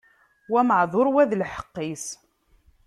[0.51, 2.05] Wa meɛduṛ, wa d lḥeqq-is.